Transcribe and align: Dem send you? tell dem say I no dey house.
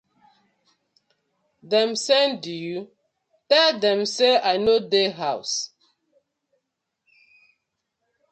Dem 1.71 1.95
send 1.95 2.43
you? 2.47 2.89
tell 3.47 3.79
dem 3.79 4.03
say 4.15 4.31
I 4.51 4.57
no 4.57 4.79
dey 4.91 5.11
house. 5.11 5.55